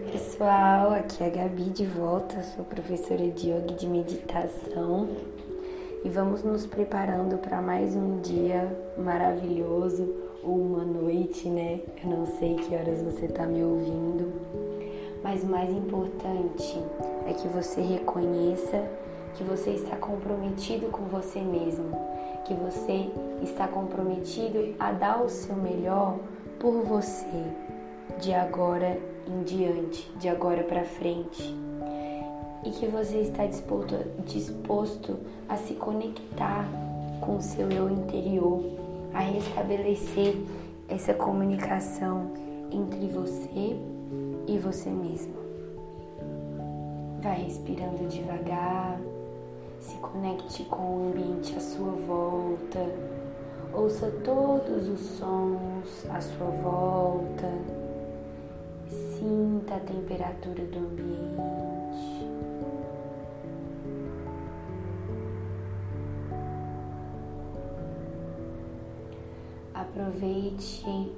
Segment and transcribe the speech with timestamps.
[0.00, 5.08] pessoal, aqui é a Gabi de volta, sou professora de yoga e de meditação.
[6.04, 11.80] E vamos nos preparando para mais um dia maravilhoso ou uma noite, né?
[12.02, 14.32] Eu não sei que horas você está me ouvindo,
[15.22, 16.82] mas o mais importante
[17.28, 18.82] é que você reconheça
[19.34, 21.96] que você está comprometido com você mesmo,
[22.44, 23.10] que você
[23.42, 26.18] está comprometido a dar o seu melhor
[26.58, 27.28] por você
[28.20, 31.54] de agora em diante, de agora para frente.
[32.64, 36.66] E que você está disposto, disposto a se conectar
[37.20, 38.62] com o seu eu interior,
[39.12, 40.36] a restabelecer
[40.88, 42.30] essa comunicação
[42.70, 43.76] entre você
[44.46, 45.34] e você mesmo.
[47.20, 49.00] Vai respirando devagar,
[49.80, 52.80] se conecte com o ambiente à sua volta,
[53.72, 57.48] ouça todos os sons à sua volta
[59.72, 62.26] Sinta a temperatura do ambiente.
[69.72, 71.12] Aproveite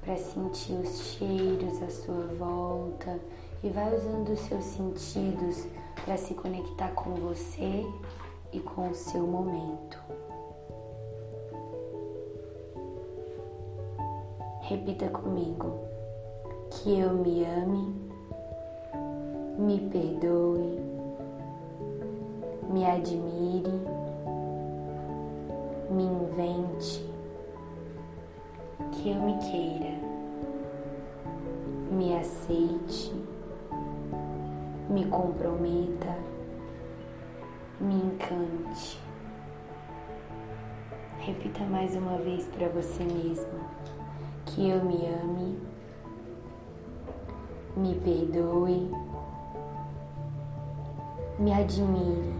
[0.00, 3.20] para sentir os cheiros à sua volta
[3.62, 5.66] e vai usando os seus sentidos
[6.04, 7.84] para se conectar com você
[8.52, 9.98] e com o seu momento.
[14.62, 15.97] Repita comigo
[16.82, 17.92] que eu me ame,
[19.58, 20.78] me perdoe,
[22.70, 23.72] me admire,
[25.90, 27.04] me invente,
[28.92, 29.98] que eu me queira,
[31.90, 33.12] me aceite,
[34.88, 36.16] me comprometa,
[37.80, 39.00] me encante.
[41.18, 43.68] Repita mais uma vez para você mesma
[44.46, 45.77] que eu me ame
[47.78, 48.90] me perdoe,
[51.38, 52.34] me admire,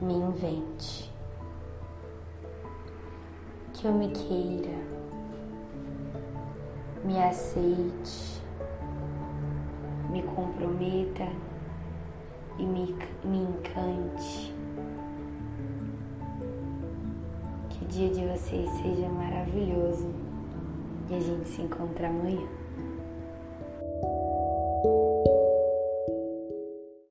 [0.00, 1.12] me invente,
[3.74, 4.78] que eu me queira,
[7.04, 8.42] me aceite,
[10.10, 11.28] me comprometa.
[12.58, 14.52] E me, me encante.
[17.70, 20.12] Que o dia de vocês seja maravilhoso.
[21.08, 22.48] E a gente se encontra amanhã.
[24.82, 25.37] Thank you